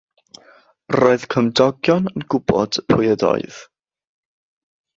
Roedd 0.97 1.25
cymdogion 1.35 2.09
yn 2.13 2.25
gwybod 2.35 2.81
pwy 2.93 3.13
ydoedd. 3.17 3.63